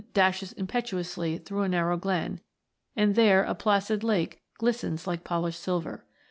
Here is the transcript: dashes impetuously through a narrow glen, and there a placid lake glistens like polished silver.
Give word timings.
dashes 0.15 0.51
impetuously 0.53 1.37
through 1.37 1.61
a 1.61 1.69
narrow 1.69 1.95
glen, 1.95 2.41
and 2.95 3.13
there 3.13 3.43
a 3.43 3.53
placid 3.53 4.03
lake 4.03 4.41
glistens 4.57 5.05
like 5.05 5.23
polished 5.23 5.59
silver. 5.61 6.03